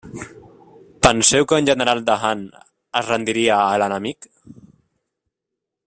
Penseu 1.07 1.45
que 1.51 1.59
un 1.63 1.69
general 1.71 2.01
de 2.07 2.15
Han 2.29 2.41
es 3.03 3.07
rendiria 3.11 3.59
a 3.67 3.79
l'enemic? 3.83 4.31